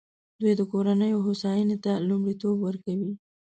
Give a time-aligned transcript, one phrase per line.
[0.39, 3.11] دوی د کورنیو هوساینې ته لومړیتوب ورکوي.